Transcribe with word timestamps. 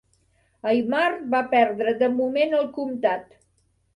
Aimar 0.71 1.09
va 1.33 1.41
perdre 1.51 1.93
de 2.01 2.09
moment 2.21 2.57
el 2.61 2.65
comtat. 2.81 3.37